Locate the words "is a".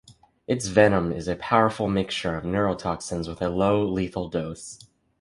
1.11-1.35